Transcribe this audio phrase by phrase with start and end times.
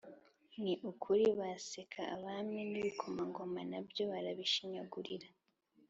[0.61, 5.27] ni ukuri baseka abami, n’ibikomangoma na byo barabishinyagurira